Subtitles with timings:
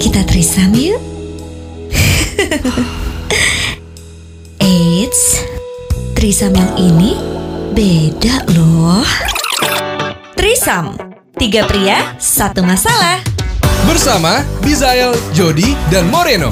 [0.00, 0.96] Kita trisam yuk.
[4.64, 5.44] Eits,
[6.16, 7.12] trisam yang ini
[7.76, 9.04] beda loh.
[10.32, 10.96] Trisam,
[11.36, 13.20] tiga pria, satu masalah.
[13.84, 16.48] Bersama Bizael, Jody, dan Moreno.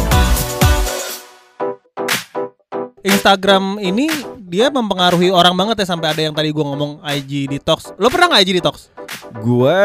[3.00, 7.96] Instagram ini dia mempengaruhi orang banget ya sampai ada yang tadi gua ngomong IG detox.
[7.96, 8.92] Lo pernah nggak IG detox?
[9.40, 9.80] Gue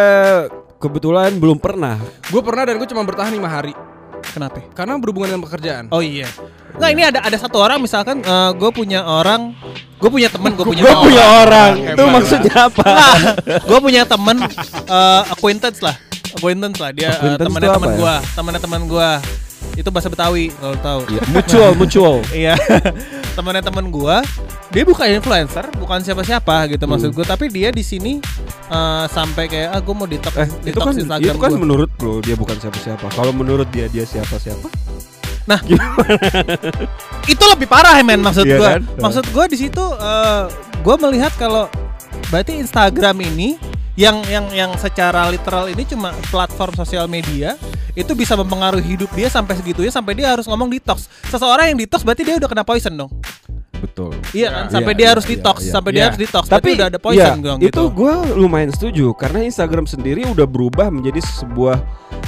[0.77, 1.97] kebetulan belum pernah.
[2.29, 3.73] Gue pernah dan gue cuma bertahan lima hari.
[4.27, 4.59] Kenapa?
[4.73, 5.83] Karena berhubungan dengan pekerjaan.
[5.89, 6.27] Oh iya.
[6.77, 8.21] Nggak ini ada ada satu orang misalkan
[8.53, 9.53] gue punya orang,
[9.97, 11.05] gue punya temen, gue punya Gue temen.
[11.09, 11.71] punya orang.
[11.73, 12.85] Hebat, Itu maksudnya apa?
[13.65, 14.37] gue punya temen
[14.85, 15.95] eh, acquaintance lah,
[16.37, 17.93] acquaintance lah dia eh, tuh teman apa ya?
[17.97, 19.09] gue, temannya teman gue.
[19.77, 20.99] Itu bahasa Betawi kalau tahu.
[21.07, 22.15] Ya, mutual, mutual.
[22.33, 22.57] Iya,
[23.31, 24.25] temannya teman gua,
[24.67, 28.17] dia bukan influencer, bukan siapa-siapa gitu maksud gua, tapi dia di sini
[28.67, 31.59] eh, sampai kayak ah gua mau detox, Eh, itu kan Instagram itu kan gua.
[31.59, 33.05] menurut lo dia bukan siapa-siapa.
[33.07, 34.65] Kalau menurut dia dia siapa-siapa?
[35.45, 35.61] Nah,
[37.31, 38.67] itu lebih parah men maksud Iya gua.
[38.73, 38.81] kan?
[38.99, 40.43] Maksud gua di situ eh,
[40.81, 41.69] gua melihat kalau
[42.27, 43.55] berarti Instagram ini
[43.97, 47.57] yang yang yang secara literal ini cuma platform sosial media
[47.97, 51.09] itu bisa mempengaruhi hidup dia sampai segitunya sampai dia harus ngomong detox.
[51.33, 53.09] Seseorang yang detox berarti dia udah kena poison dong.
[53.77, 54.13] Betul.
[54.33, 54.65] Iya kan?
[54.73, 55.73] Sampai Iya, dia iya, harus iya, detox, iya.
[55.73, 56.07] sampai dia Iya.
[56.09, 56.43] harus detox.
[56.45, 57.83] Tapi berarti udah ada poison ya, gong itu gitu.
[57.93, 61.81] gue lumayan setuju karena Instagram sendiri udah berubah menjadi sebuah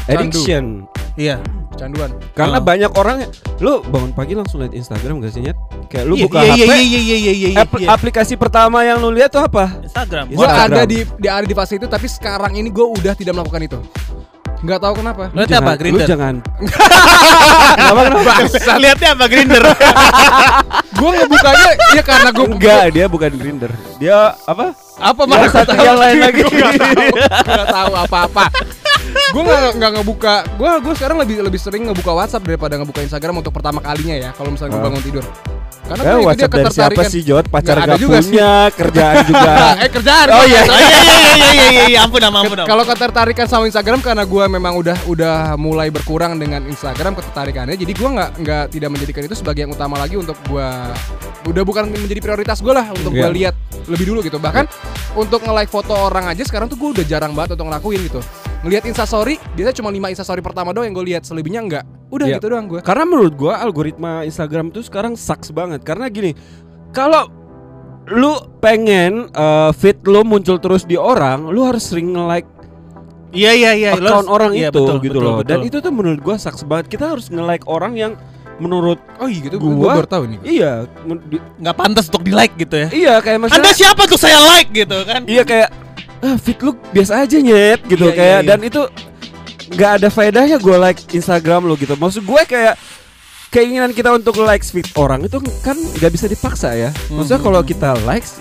[0.09, 0.89] addiction.
[1.19, 1.35] Iya.
[1.75, 2.11] Canduan.
[2.31, 2.63] Karena Oh.
[2.65, 3.17] banyak orang
[3.59, 5.55] lu bangun pagi langsung lihat Instagram gak sih Nyet?
[5.87, 7.87] Kayak lu Iya, buka iya, HP, iya, iya, iya, iya, iya, apl- iya.
[7.89, 9.79] aplikasi pertama yang lu lihat tuh apa?
[9.81, 10.27] Instagram.
[10.29, 10.75] Gue Instagram.
[10.75, 13.79] ada di, di ada di fase itu tapi sekarang ini gue udah tidak melakukan itu.
[14.59, 15.23] Nggak tahu kenapa.
[15.29, 15.71] Lu lihat apa?
[15.71, 16.03] Lu Grindr.
[16.05, 16.35] jangan.
[17.79, 18.33] kenapa kenapa?
[18.75, 19.63] Lihatnya apa Grinder?
[20.99, 23.71] gue ngebukanya ya karena gue Enggak, dia bukan Grinder.
[23.95, 24.75] Dia apa?
[24.99, 26.43] apa malah satu yang lain lagi.
[26.43, 28.45] Nggak tahu apa-apa.
[29.09, 30.35] Gue nggak nggak ngebuka.
[30.55, 34.29] Gue gue sekarang lebih lebih sering ngebuka WhatsApp daripada ngebuka Instagram untuk pertama kalinya ya.
[34.31, 34.87] Kalau misalnya gue Ah.
[34.87, 35.25] bangun tidur.
[35.81, 37.09] Karena gue itu dia WhatsApp dari siapa ketertarikan.
[37.09, 37.45] sih Jod?
[37.49, 39.53] Pacar gak, ada juga punya, kerjaan juga.
[39.75, 40.25] eh kerjaan.
[40.29, 40.61] Oh, iya.
[40.61, 42.57] Oh iya iya iya iya iya iya ampun ampun ampun.
[42.61, 47.89] Kalau ketertarikan sama Instagram karena gue memang udah udah mulai berkurang dengan Instagram ketertarikannya, jadi
[47.89, 50.67] gue nggak nggak tidak menjadikan itu sebagai yang utama lagi untuk gue
[51.47, 53.33] udah bukan menjadi prioritas gue lah untuk gue Iya.
[53.33, 53.55] lihat
[53.87, 54.37] lebih dulu gitu.
[54.37, 54.65] Bahkan
[55.15, 58.21] untuk nge-like foto orang aja sekarang tuh gue udah jarang banget untuk ngelakuin gitu.
[58.59, 61.83] Ngelihat instastory, biasanya cuma 5 instastory pertama doang yang gue lihat, selebihnya enggak.
[62.09, 62.35] Udah Iya.
[62.37, 62.81] gitu doang gue.
[62.81, 66.35] Karena menurut gua algoritma Instagram tuh sekarang sucks banget karena gini,
[66.89, 67.31] kalau
[68.05, 72.49] lu pengen uh, feed lu muncul terus di orang, lu harus sering nge-like
[73.29, 73.91] Iya iya iya.
[73.93, 75.35] lo account harus- orang iya, itu betul, gitu betul, loh.
[75.39, 75.47] betul.
[75.47, 76.89] Dan itu tuh menurut gua sucks banget.
[76.89, 78.17] Kita harus nge-like orang yang
[78.57, 80.39] menurut Oh iya gitu, Gua- gue baru tahu nih.
[80.43, 80.71] iya,
[81.55, 82.87] nggak pantas untuk di like gitu ya.
[82.91, 85.23] iya kayak maksudnya Anda siapa tuh saya like gitu kan?
[85.23, 85.69] Iya kayak
[86.21, 88.47] ah, feed lu biasa aja nyet gitu Iya, kayak iya, iya.
[88.47, 88.81] dan itu
[89.69, 91.93] nggak ada faedahnya gue like Instagram lu gitu.
[91.93, 92.75] Maksud gue kayak
[93.49, 96.89] keinginan kita untuk like feed orang itu kan nggak bisa dipaksa ya.
[97.07, 97.45] Maksudnya Mhm.
[97.45, 98.37] kalau kita likes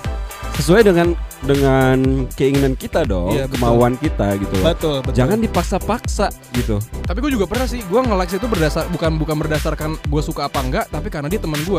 [0.57, 3.63] sesuai dengan dengan keinginan kita dong, Iya, betul.
[3.63, 4.67] kemauan kita gitu loh.
[4.69, 5.15] Betul betul.
[5.15, 6.83] Jangan dipaksa-paksa gitu.
[6.83, 10.59] Tapi gue juga pernah sih, gue nge-like itu berdasar bukan bukan berdasarkan gue suka apa
[10.59, 11.79] enggak, tapi karena dia teman gue.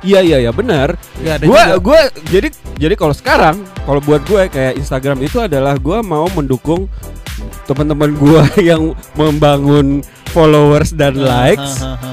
[0.00, 0.96] Iya iya iya benar.
[1.18, 1.76] Gue juga.
[1.76, 2.00] gue
[2.30, 6.88] jadi jadi kalau sekarang kalau buat gue kayak Instagram itu adalah gue mau mendukung
[7.64, 12.12] teman-teman gue yang membangun followers dan likes Ha, ha,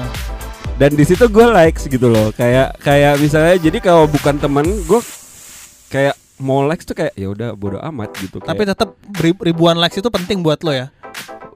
[0.76, 5.00] dan di situ gue likes gitu loh kayak kayak misalnya jadi kalau bukan teman gue
[5.88, 9.76] kayak mau likes tuh kayak ya udah bodo amat gitu Tapi kayak, tetap ri- ribuan
[9.76, 10.86] likes itu penting buat lo ya.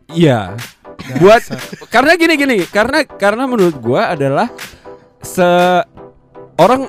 [0.09, 0.56] iya
[1.19, 1.42] buat
[1.88, 4.50] karena gini gini karena karena menurut gue adalah
[5.19, 5.47] se
[6.62, 6.83] orang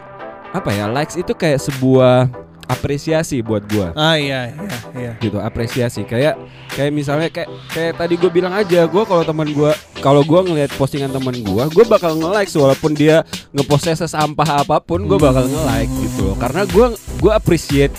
[0.53, 2.29] apa ya likes itu kayak sebuah
[2.69, 5.11] apresiasi buat gue Ah iya iya iya.
[5.19, 6.07] gitu apresiasi.
[6.07, 6.39] Kayak
[6.71, 10.71] kayak misalnya kayak kayak tadi gue bilang aja gue kalau teman gue kalau gue ngelihat
[10.79, 15.45] postingan teman gue gue bakal nge like walaupun dia ngepostnya sesampah apa pun gue bakal
[15.45, 16.33] nge like gitu.
[16.33, 16.85] Loh karena gue
[17.19, 17.93] gue appreciate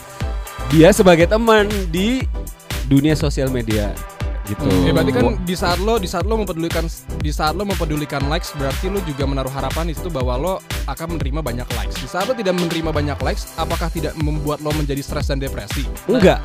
[0.73, 2.25] dia sebagai teman di
[2.89, 3.93] dunia sosial media
[4.45, 6.85] gitu Ya berarti kan di saat lo di saat lo mempedulikan
[7.19, 10.55] di saat lo mempedulikan likes berarti lo juga menaruh harapan di situ bahwa lo
[10.85, 11.97] akan menerima banyak likes.
[11.97, 15.89] Di saat lo tidak menerima banyak likes, apakah tidak membuat lo menjadi stres dan depresi?
[16.05, 16.45] enggak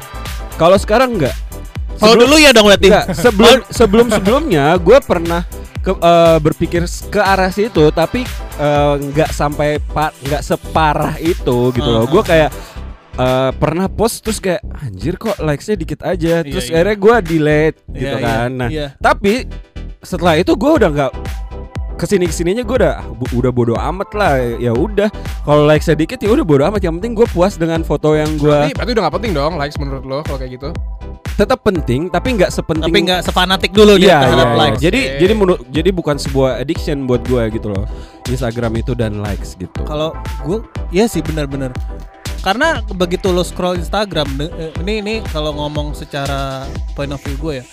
[0.56, 1.36] kalau sekarang enggak
[2.00, 2.88] Kalau dulu ya dong berarti.
[2.88, 5.44] Enggak, sebelum sebelum sebelumnya gue pernah
[5.80, 8.24] ke, eh, berpikir ke arah situ tapi
[8.56, 12.04] eh, nggak sampai pa- nggak separah itu gitu loh.
[12.04, 12.50] Ah, Gue kayak
[13.20, 16.42] eh, pernah post terus kayak anjir kok likesnya dikit aja.
[16.42, 16.74] Terus iya.
[16.80, 18.50] akhirnya gue delete Iya, gitu iya, kan.
[18.50, 18.88] Nah, iya.
[18.98, 19.34] tapi
[20.00, 21.12] setelah itu gue udah nggak
[22.00, 25.12] ke sini ke sininya gue udah bu- udah bodo amat lah ya udah
[25.44, 28.48] kalau like sedikit ya udah bodo amat yang penting gue puas dengan foto yang gue
[28.48, 30.72] Berarti, berarti udah gak penting dong likes menurut lo kalau kayak gitu.
[31.36, 34.56] tetap penting tapi nggak sepenting Tapi nggak sepanatik dulu Iya, dia iya, terhadap iya.
[34.58, 34.80] likes.
[34.80, 35.20] Jadi Oke.
[35.20, 37.84] jadi menurut jadi bukan sebuah addiction buat gue gitu loh.
[38.28, 39.80] Instagram itu dan likes gitu.
[39.84, 41.76] Kalau gue, iya sih benar-benar.
[42.40, 46.64] Karena begitu lo scroll Instagram, eh, ini ini kalau ngomong secara
[46.96, 47.66] point of view gue ya,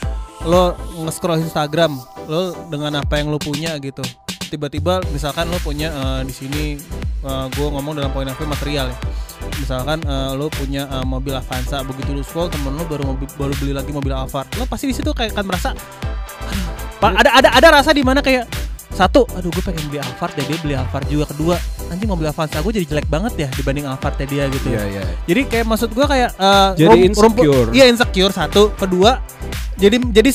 [0.43, 0.75] lo
[1.07, 1.95] nge-scroll Instagram,
[2.27, 4.03] lo dengan apa yang lo punya gitu.
[4.51, 6.65] Tiba-tiba misalkan lo punya eh, di sini,
[7.27, 8.99] gue ngomong dalam point of view material ya.
[9.63, 13.55] Misalkan eh, lo punya eh, mobil Avanza, begitu lo scroll temen lo baru mobil, baru
[13.63, 15.79] beli lagi mobil Alphard, lo pasti di situ kayak kan merasa,
[16.99, 18.51] ada ada ada rasa di mana kayak
[18.91, 21.31] satu, aduh gue pengen beli Alphard deh, dia beli Alphard juga.
[21.31, 21.55] Kedua,
[21.87, 24.69] anjing mobil Avanza gue jadi jelek banget ya dibanding Alphardnya dia gitu.
[24.69, 25.03] Iya, iya.
[25.25, 27.69] Jadi kayak maksud gue kayak eh, Jadi rum- rumput- insecure.
[27.73, 28.63] Iya insecure satu.
[28.73, 29.23] Kedua,
[29.77, 30.29] jadi jadi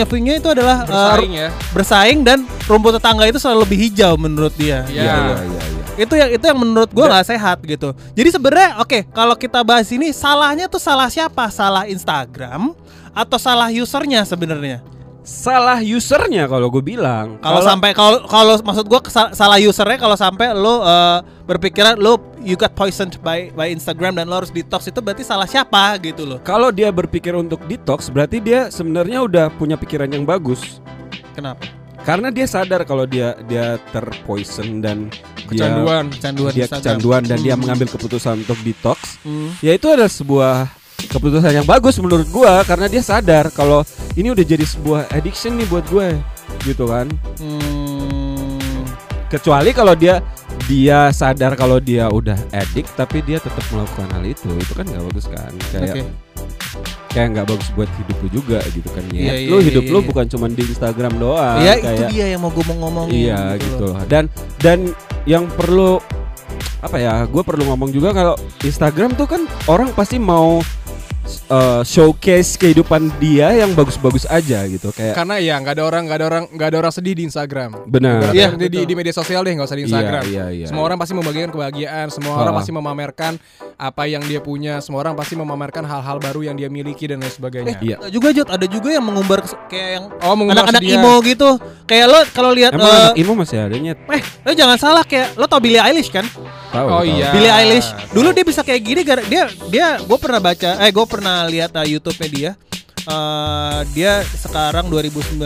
[0.00, 1.48] of view-nya itu adalah eh, Bersaing ya.
[1.72, 4.86] bersaing dan rumput tetangga itu selalu lebih hijau menurut dia.
[4.86, 5.02] Iya.
[5.02, 5.82] Iya, iya, iya, iya.
[5.94, 7.94] Itu yang itu yang menurut gue nggak sehat gitu.
[8.14, 11.46] Jadi sebenarnya oke kalau kita bahas ini salahnya tuh salah siapa?
[11.48, 12.74] Salah Instagram
[13.14, 14.82] atau salah usernya sebenarnya?
[15.24, 17.40] Salah usernya kalau gue bilang.
[17.40, 22.20] Kalau sampai kalau kalau maksud gua kesa- salah usernya kalau sampai lo eh, berpikiran lo
[22.38, 26.22] you got poisoned by by Instagram dan lo harus detox itu berarti salah siapa gitu
[26.22, 26.38] loh.
[26.38, 30.84] kalau dia berpikir untuk detox berarti dia sebenarnya udah punya pikiran yang bagus.
[31.32, 31.64] Kenapa?
[32.04, 35.08] Karena dia sadar kalau dia dia terpoison dan
[35.48, 36.04] dia Kecanduan.
[36.10, 36.80] Kecanduan dia Instagram.
[36.84, 37.62] kecanduan dan dia Hmm.
[37.64, 39.16] mengambil keputusan untuk detox.
[39.20, 39.56] Hmm.
[39.58, 40.68] Ya itu adalah sebuah
[41.04, 43.82] keputusan yang bagus menurut gua karena dia sadar kalau
[44.14, 46.14] ini udah jadi sebuah addiction nih buat gue
[46.64, 47.10] gitu kan.
[47.38, 48.82] Hmm.
[49.26, 50.22] Kecuali kalau dia
[50.64, 55.02] dia sadar kalau dia udah addict tapi dia tetap melakukan hal itu itu kan nggak
[55.10, 56.02] bagus kan kayak Oke.
[57.10, 59.92] kayak nggak bagus buat hidup lu juga gitu kan ya iya, lu iya, hidup iya,
[59.92, 60.06] lu iya.
[60.08, 63.12] bukan cuma di Instagram doang Ya itu Ah, kayak dia yang mau gue mau ngomongin.
[63.28, 64.24] iya gitu loh dan
[64.62, 64.78] dan
[65.26, 65.98] yang perlu
[66.80, 70.62] apa ya gue perlu ngomong juga kalau Instagram tuh kan orang pasti mau
[71.48, 76.18] uh, showcase kehidupan dia yang bagus-bagus aja gitu kayak Karena ya nggak ada orang nggak
[76.18, 77.70] ada orang nggak ada orang sedih di Instagram.
[77.84, 80.22] benar Ibaratnya Iya, di, di, di media sosial deh nggak usah di Instagram.
[80.24, 80.66] Iya, iya, iya.
[80.66, 82.42] semua orang pasti membagikan kebahagiaan, semua Ah.
[82.42, 83.32] orang pasti memamerkan
[83.74, 87.30] apa yang dia punya, semua orang pasti memamerkan hal-hal baru yang dia miliki dan lain
[87.30, 87.76] sebagainya.
[87.80, 87.96] Iya.
[87.98, 91.48] Ada juga Jod, ada juga yang mengumbar kayak yang Oh, mengumbar anak-anak emo gitu.
[91.84, 95.04] Kayak lo kalau lihat emang eh, anak imo masih ada nyet eh lo jangan salah
[95.04, 96.24] kayak lo tau Billie Eilish kan?
[96.74, 97.14] Tahu Oh, tahu.
[97.14, 97.30] iya.
[97.30, 97.88] Billie Eilish.
[98.10, 101.70] Dulu dia bisa kayak gini gara dia dia gue pernah baca eh gue pernah lihat
[101.72, 102.52] uh, YouTube-nya dia.
[103.04, 105.36] Eh, dia sekarang 2019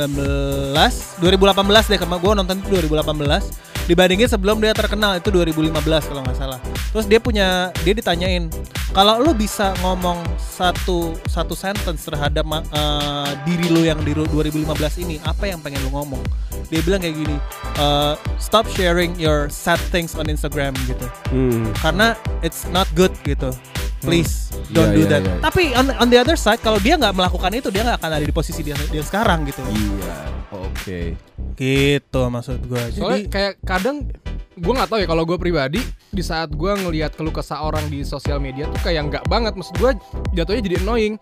[1.19, 5.73] 2018 deh karena gue nonton itu 2018 dibandingin sebelum dia terkenal itu 2015
[6.05, 6.61] kalau nggak salah
[6.93, 7.49] terus dia punya
[7.81, 8.52] dia ditanyain
[8.93, 14.69] kalau lu bisa ngomong satu satu sentence terhadap eh, diri lu yang di ru- 2015
[15.00, 16.20] ini apa yang pengen lu ngomong
[16.69, 17.37] dia bilang kayak gini
[17.75, 21.73] eh, stop sharing your sad things on Instagram gitu Hmm.
[21.75, 23.52] karena it's not good gitu.
[23.99, 25.20] Please don't Iya, do that.
[25.20, 25.35] iya.
[25.43, 28.23] Tapi on, on the other side kalau dia nggak melakukan itu dia nggak akan ada
[28.23, 29.58] di posisi dia, dia sekarang gitu.
[29.67, 31.00] iya oke.
[31.58, 32.82] Gitu maksud gua.
[32.92, 33.96] Soalnya Jadi kayak kadang
[34.58, 35.78] gue nggak tahu ya kalau gue pribadi
[36.10, 39.54] di saat gue ngelihat keluh kesah orang di sosial media tuh kayak nggak banget.
[39.54, 39.90] Maksud gue
[40.34, 41.14] jatuhnya jadi annoying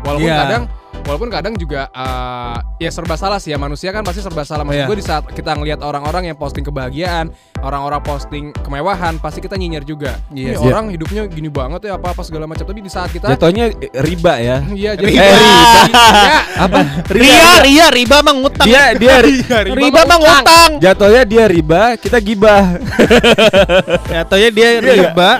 [0.00, 0.38] walaupun Iya.
[0.40, 0.62] kadang
[1.00, 4.78] walaupun kadang juga eh, ya serba salah sih ya manusia kan pasti serba salah maksud
[4.78, 4.86] Iya.
[4.86, 9.82] gue di saat kita ngelihat orang-orang yang posting kebahagiaan orang-orang posting kemewahan pasti kita nyinyir
[9.82, 10.64] juga Iya ini sih.
[10.64, 14.34] orang hidupnya gini banget ya apa-apa segala macam tapi di saat kita jatuhnya eh, riba
[14.36, 15.00] ya iya Riba.
[15.00, 16.38] jadi Iya.
[16.58, 16.78] apa
[17.08, 18.66] Ria, Ria, riba mang ngutang.
[18.66, 19.16] dia dia
[19.78, 20.70] riba mang ngutang.
[20.78, 22.64] jatuhnya dia riba kita gibah
[24.10, 25.30] Jatuhnya dia Iya riba.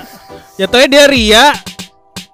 [0.57, 1.45] Jatuhnya dia Ria.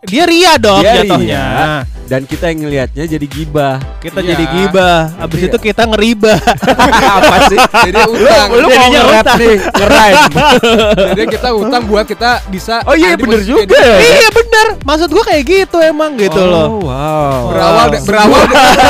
[0.05, 1.43] Dia Ria dong Dia jatuhnya.
[1.43, 1.94] ria.
[2.05, 4.37] Dan kita yang ngelihatnya jadi gibah Kita Iya.
[4.37, 4.99] jadi gibah.
[5.17, 5.49] Abis Iya.
[5.49, 6.35] itu kita ngeriba.
[7.17, 7.59] apa sih
[7.89, 10.23] jadi utang lu mau Jadinya nge-rap nih nge-rhyme
[11.17, 14.67] jadi kita utang buat kita bisa oh iya bener juga ya iya bener.
[14.83, 16.67] Maksud gua kayak gitu emang gitu oh, loh.
[16.85, 18.43] wow berawal da- berawal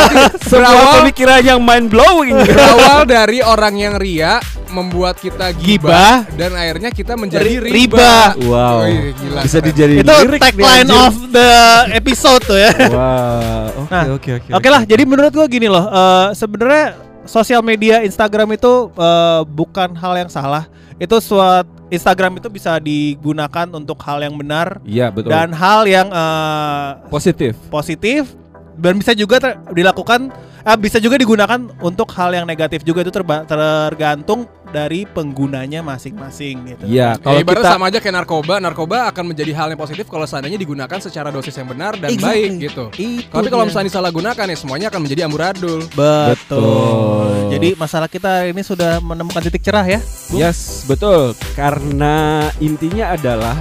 [0.50, 4.38] berawal pemikiran yang mind blowing berawal dari orang yang ria
[4.74, 6.26] membuat kita Gibah.
[6.26, 8.34] gibah dan akhirnya kita menjadi Ri- riba.
[8.34, 8.50] riba.
[8.50, 9.68] wow Wih, gila, bisa keren.
[9.70, 11.50] dijadiin Itu tagline of the
[11.94, 12.72] episode tuh ya.
[12.90, 17.62] wow oke Nah, oke oke Oke lah, jadi menurut gua gini loh, eh, sebenarnya sosial
[17.62, 20.66] media Instagram itu eh, bukan hal yang salah.
[20.94, 26.08] Itu suat Instagram itu bisa digunakan untuk hal yang benar iya betul dan hal yang
[26.08, 28.34] eh, positif positif
[28.74, 30.34] dan bisa juga ter- dilakukan
[30.64, 36.75] eh, bisa juga digunakan untuk hal yang negatif juga itu terba- tergantung dari penggunanya masing-masing
[36.75, 36.85] gitu.
[36.90, 40.11] Iya, Kalau kalau ibarat kita sama aja kayak narkoba, narkoba akan menjadi hal yang positif
[40.11, 42.26] kalau seandainya digunakan secara dosis yang benar dan Exactly.
[42.26, 42.85] baik gitu.
[42.99, 45.78] Itu Tapi kalau misalnya disalahgunakan ya semuanya akan menjadi amburadul.
[45.94, 46.35] Betul.
[46.35, 47.54] Betul.
[47.54, 50.00] Jadi masalah kita ini sudah menemukan titik cerah ya.
[50.35, 51.38] Yes, betul.
[51.54, 53.54] Karena intinya adalah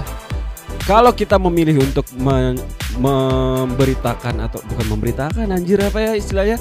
[0.90, 2.58] kalau kita memilih untuk men-
[2.98, 6.58] memberitakan atau bukan memberitakan anjir apa ya istilahnya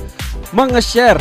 [0.50, 1.20] menge-share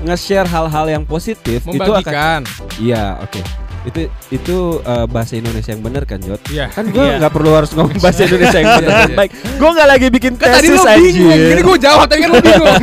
[0.00, 2.40] nge-share hal-hal yang positif itu akan Membagikan.
[2.78, 3.42] iya oke
[3.78, 6.66] itu itu uh, bahasa Indonesia yang benar kan Jot Iya.
[6.68, 7.18] kan gue Iya.
[7.18, 9.16] nggak perlu harus ngomong bahasa Indonesia yang benar Iya, iya.
[9.16, 9.30] baik
[9.62, 12.30] gue nggak lagi bikin Kan tadi tesis lo bingung, anjir ini gue jawab tadi kan
[12.30, 12.76] lo bingung.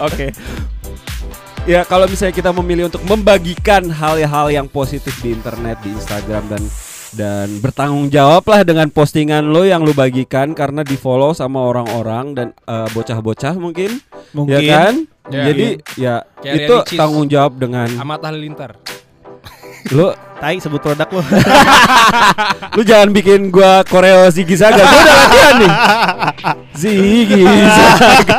[0.00, 0.26] Oke.
[1.68, 6.62] Ya kalau misalnya kita memilih untuk membagikan hal-hal yang positif di internet, di Instagram dan
[7.10, 12.48] dan bertanggung jawablah dengan postingan lo yang lo bagikan karena di follow sama orang-orang dan
[12.64, 13.98] eh, bocah-bocah mungkin,
[14.30, 14.54] Mungkin.
[14.54, 14.94] ya kan?
[15.30, 15.42] Ya.
[15.50, 16.98] Jadi ya Kayak itu Ricis.
[16.98, 18.74] tanggung jawab dengan Amat Halilintar.
[19.96, 21.20] lo Tai sebut produk lo.
[22.80, 24.80] lu jangan bikin gua koreo Ziggy Zaga.
[24.80, 25.72] Gua udah latihan nih.
[26.80, 28.38] Ziggy Zaga.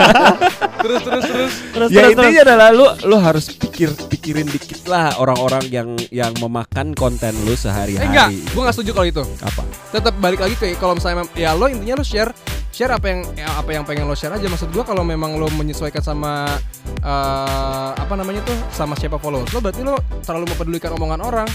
[0.92, 1.54] Terus terus terus.
[1.72, 6.36] terus ya terus, intinya adalah lu lu harus pikir pikirin dikit lah orang-orang yang yang
[6.44, 8.08] memakan konten lu Eh sehari-hari.
[8.08, 9.24] enggak, gue gak setuju kalau itu.
[9.40, 9.62] Apa?
[9.96, 12.32] Tetap balik lagi ke kalau misalnya ya lo intinya lo share
[12.72, 15.52] share apa yang ya, apa yang pengen lo share aja maksud gua kalau memang lo
[15.52, 16.48] menyesuaikan sama
[17.04, 21.48] eh, apa namanya tuh sama siapa followers lo berarti lo terlalu mempedulikan omongan orang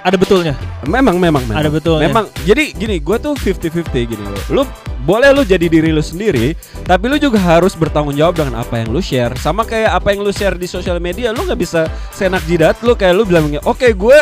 [0.00, 0.54] Ada betulnya.
[0.88, 1.60] Memang memang memang.
[1.60, 2.08] Ada betulnya.
[2.08, 4.38] Memang jadi gini, gua tuh 50-50 gini lo.
[4.48, 4.62] Lu
[5.04, 8.88] boleh lu jadi diri lu sendiri, tapi lu juga harus bertanggung jawab dengan apa yang
[8.92, 9.32] lu share.
[9.40, 12.96] Sama kayak apa yang lu share di sosial media, lu nggak bisa senak jidat lu
[12.96, 14.18] kayak lu bilang, "Oke, gue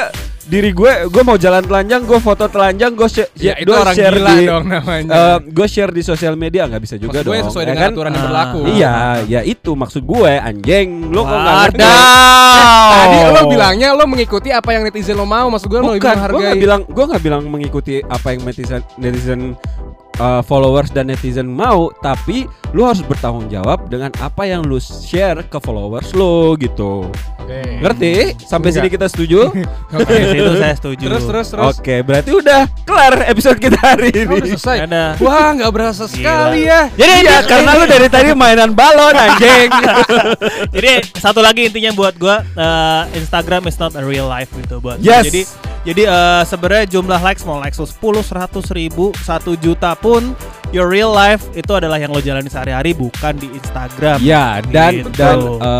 [0.48, 4.16] diri gue gue mau jalan telanjang, gue foto telanjang, gue share, ya itu orang share
[4.16, 7.46] gila di dong namanya gue share di sosial media nggak bisa juga Maksud gue dong.
[7.46, 7.92] sesuai ya dengan kan?
[7.92, 8.26] aturan yang Ah.
[8.26, 8.94] berlaku Iya,
[9.28, 10.88] ya itu maksud gue anjing.
[11.08, 11.78] Lu kok nggak ngerti?
[11.78, 12.88] Wadaw.
[12.88, 16.40] Tadi lo bilangnya lo mengikuti apa yang netizen lo mau, maksud gue lo Bukan, gue
[16.40, 19.40] nggak bilang gue nggak bilang mengikuti apa yang netizen netizen
[20.16, 25.44] uh, followers dan netizen mau, tapi lu harus bertanggung jawab dengan apa yang lu share
[25.44, 27.04] ke followers lu gitu.
[27.48, 27.80] Oke.
[27.80, 28.12] Ngerti?
[28.44, 28.84] Sampai Enggak.
[28.84, 29.38] sini kita setuju?
[29.96, 30.14] Oke.
[30.36, 31.04] itu saya setuju.
[31.08, 31.74] Terus terus terus.
[31.74, 34.52] Oke, berarti udah kelar episode kita hari Oh, udah ini.
[34.52, 34.76] selesai.
[34.84, 35.04] Ada.
[35.16, 36.92] Wah, nggak berasa sekali ya.
[36.92, 39.68] Jadi Iya, karena lu dari tadi mainan balon anjing.
[40.76, 45.00] Jadi satu lagi intinya buat gua eh, Instagram is not a real life gitu buat.
[45.00, 45.32] Yes.
[45.32, 45.42] Jadi
[45.86, 50.36] jadi eh, sebenarnya jumlah likes mau likes lu 10, 100 ribu, 1 juta pun
[50.70, 54.18] your real life itu adalah yang lo jalani sehari-hari bukan di Instagram.
[54.20, 55.10] Ya, dan Gitu.
[55.14, 55.38] dan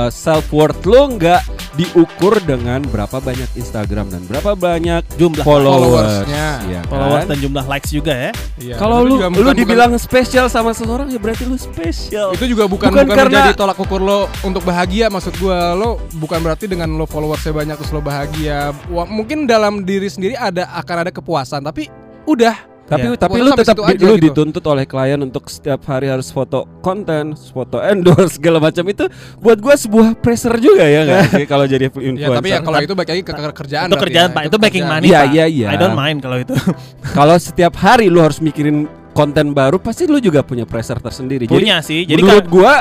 [0.09, 1.40] self worth lu nggak
[1.75, 6.26] diukur dengan berapa banyak Instagram dan berapa banyak Jumlah followers.
[6.26, 6.47] followersnya.
[6.64, 7.28] Iya followers kan?
[7.28, 8.30] dan jumlah likes juga ya.
[8.59, 12.35] Iya, Kalau lu juga lu bukan- dibilang spesial sama seseorang ya berarti lu spesial.
[12.35, 16.02] itu juga bukan Bukan bukan, karena- menjadi tolak ukur lo untuk bahagia maksud gua lo
[16.14, 20.66] bukan berarti dengan lo followersnya banyak terus lo bahagia Wah, mungkin dalam diri sendiri ada
[20.75, 21.87] akan ada kepuasan tapi
[22.25, 23.16] udah Tapi Iya.
[23.16, 24.25] tapi lu tetap di- lu gitu.
[24.25, 29.04] dituntut oleh klien untuk setiap hari harus foto konten, foto endorse segala macam itu
[29.37, 32.33] buat gua sebuah pressure juga ya nggak sih kalau jadi ya influencer.
[32.35, 34.35] tapi ya kalau itu balik lagi ke ke- kerjaan Itu berarti kerjaan ya.
[34.35, 34.97] Pak, itu making kerjaan.
[34.97, 35.28] money Iya, Pak.
[35.30, 35.66] iya, iya.
[35.68, 36.54] I don't mind kalau itu.
[37.14, 41.45] Kalau setiap hari lu harus mikirin konten baru pasti lu juga punya pressure tersendiri.
[41.45, 42.02] Punya sih.
[42.02, 42.75] Jadi menurut kan gua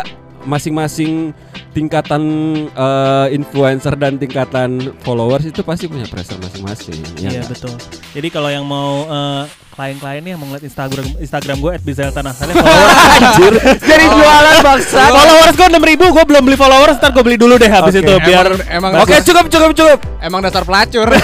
[0.47, 1.35] masing-masing
[1.73, 2.23] tingkatan
[2.69, 6.95] eh, influencer dan tingkatan followers itu pasti punya pressure masing-masing.
[7.15, 7.47] ya Iya nggak?
[7.51, 7.75] betul.
[8.13, 9.43] Jadi kalau yang mau eh,
[9.77, 15.01] klien-klien nih yang mau ngeliat Instagram Instagram gue @bizaltanasale followers Anjir, jadi jualan bangsa.
[15.07, 15.77] followers gue 6000
[16.09, 19.45] gue belum beli followers ntar gue beli dulu deh habis itu biar emang Oke, cukup
[19.47, 19.99] cukup cukup.
[20.19, 21.05] emang dasar pelacur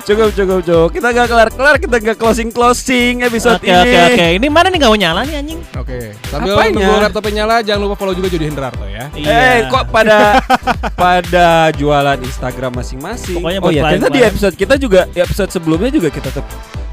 [0.00, 0.88] Cukup cukup cukup.
[0.90, 3.76] Kita nggak kelar kelar, kita nggak closing closing episode Oke ini.
[3.76, 4.26] oke oke.
[4.34, 5.60] Ini mana nih gak mau nyala nih anjing?
[5.70, 6.74] oke sambil Apanya?
[6.74, 10.40] nunggu laptopnya nyala jangan lupa follow juga Jody Hendrarto ya Eh, kok pada
[11.02, 13.36] pada jualan Instagram masing-masing.
[13.36, 16.46] Pokoknya oh buat ya, ternyata di episode kita juga episode sebelumnya juga kita tetap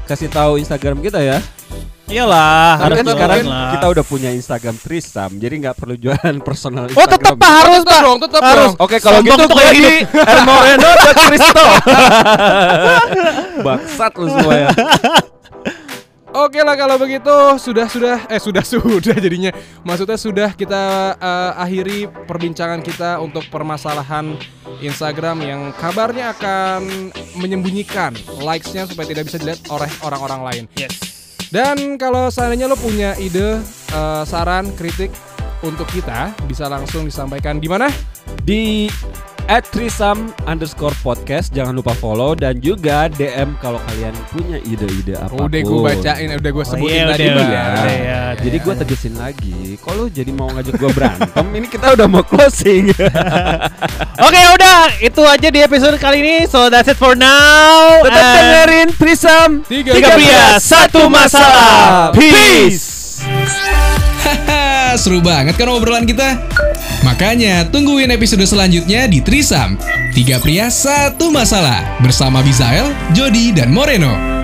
[0.04, 1.38] kasih tahu Instagram kita ya.
[2.06, 3.70] Iyalah, Tapi harus kan sekarang lah.
[3.74, 7.98] kita udah punya Instagram Trisam, jadi nggak perlu jualan personal Oh, tetap Pak harus Pak.
[7.98, 8.62] dong tetap Harus.
[8.62, 11.64] dong Oke, kalau Sombong gitu gue kayak di Hermoreno dan Kristo.
[13.66, 14.68] Baksat lu semua ya.
[16.36, 19.50] Oke lah kalau begitu sudah sudah eh sudah sudah jadinya
[19.80, 20.82] maksudnya sudah kita
[21.16, 21.98] eh, akhiri
[22.28, 24.36] perbincangan kita untuk permasalahan
[24.82, 30.64] Instagram yang kabarnya akan menyembunyikan likes-nya supaya tidak bisa dilihat oleh orang-orang lain.
[30.76, 30.94] Yes.
[31.48, 33.62] Dan kalau seandainya lo punya ide,
[33.94, 35.14] eh, saran, kritik
[35.62, 37.88] untuk kita bisa langsung disampaikan di mana?
[38.42, 38.90] Di
[39.46, 45.30] at Trisam underscore podcast jangan lupa follow dan juga DM kalau kalian punya ide-ide apa
[45.30, 45.46] pun.
[45.46, 47.64] Udah gue bacain, udah gue sebutin iya, tadi udah, ya.
[47.66, 48.66] udah, ya, Jadi udah.
[48.66, 52.90] gue tegesin lagi, kalau jadi mau ngajak gue berantem, ini kita udah mau closing.
[54.26, 58.32] Oke udah itu aja di episode kali ini So that's it for now Tetap And
[58.32, 62.96] dengerin Trisam Tiga Tiga pria satu masalah Peace
[64.96, 66.40] seru banget kan obrolan kita?
[67.06, 69.78] Makanya tungguin episode selanjutnya di Trisam.
[70.10, 74.35] Tiga pria satu masalah bersama Bizael, Jody, dan Moreno.